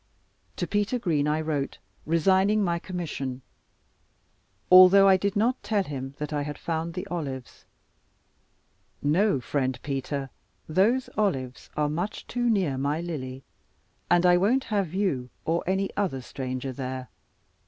[0.55, 3.43] To Peter Green I wrote, resigning my commission,
[4.71, 7.65] although I did not tell him that I had found the olives.
[9.03, 10.31] No, friend Peter,
[10.67, 13.43] those olives are much too near my Lily;
[14.09, 17.09] and I won't have you or any other stranger there.